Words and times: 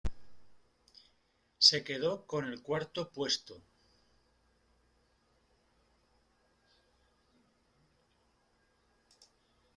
Se 1.67 1.83
quedó 1.83 2.25
con 2.25 2.45
el 2.47 2.63
cuarto 2.63 3.11
puesto. 3.11 3.61